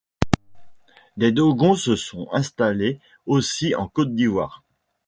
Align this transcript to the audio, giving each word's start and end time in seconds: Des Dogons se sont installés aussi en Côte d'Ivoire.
Des 1.15 1.31
Dogons 1.31 1.75
se 1.75 1.95
sont 1.95 2.27
installés 2.31 2.99
aussi 3.27 3.75
en 3.75 3.87
Côte 3.87 4.15
d'Ivoire. 4.15 4.63